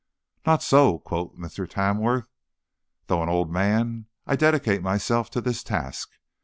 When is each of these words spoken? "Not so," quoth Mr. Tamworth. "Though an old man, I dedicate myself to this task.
"Not 0.47 0.63
so," 0.63 0.97
quoth 0.97 1.35
Mr. 1.37 1.69
Tamworth. 1.69 2.25
"Though 3.05 3.21
an 3.21 3.29
old 3.29 3.51
man, 3.51 4.07
I 4.25 4.35
dedicate 4.35 4.81
myself 4.81 5.29
to 5.29 5.41
this 5.41 5.61
task. 5.61 6.09